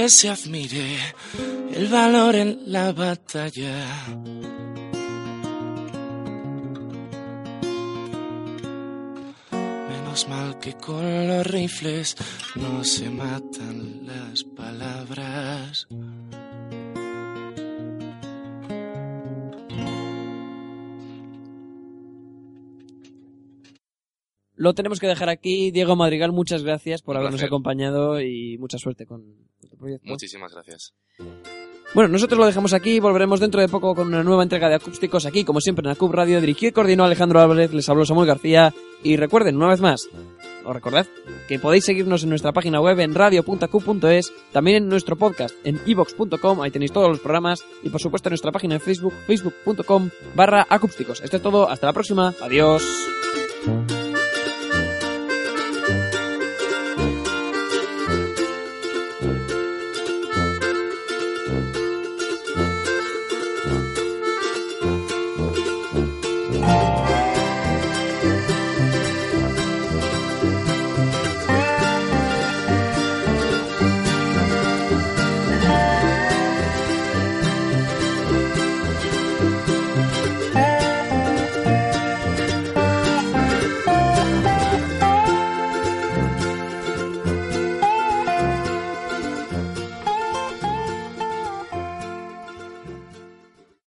[0.10, 0.98] se admire
[1.74, 3.86] el valor en la batalla.
[9.52, 12.16] Menos mal que con los rifles
[12.56, 15.88] no se matan las palabras.
[24.58, 25.72] Lo tenemos que dejar aquí.
[25.72, 27.48] Diego Madrigal, muchas gracias por Un habernos placer.
[27.48, 29.24] acompañado y mucha suerte con
[29.70, 30.10] tu proyecto.
[30.10, 30.94] muchísimas gracias.
[31.94, 33.00] Bueno, nosotros lo dejamos aquí.
[33.00, 36.12] Volveremos dentro de poco con una nueva entrega de acústicos aquí, como siempre, en Acub
[36.12, 36.42] Radio.
[36.42, 37.74] Dirigió y coordinó Alejandro Álvarez.
[37.74, 38.74] Les habló Samuel García.
[39.04, 40.10] Y recuerden, una vez más,
[40.66, 41.06] os recordad
[41.48, 46.62] que podéis seguirnos en nuestra página web en radio.acu.es, también en nuestro podcast en ivox.com,
[46.62, 50.66] ahí tenéis todos los programas, y por supuesto en nuestra página en Facebook, facebook.com barra
[50.68, 51.22] acústicos.
[51.22, 52.84] Esto es todo, hasta la próxima, adiós.